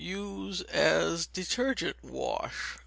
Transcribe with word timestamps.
Use 0.03 0.61
as 0.61 1.27
detergent 1.27 1.95
wash. 2.03 2.79